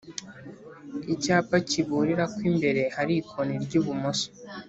Icyapa 1.13 1.55
kiburira 1.69 2.23
ko 2.33 2.39
imbere 2.49 2.81
hari 2.95 3.13
ikoni 3.21 3.55
ry'ibumoso 3.63 4.27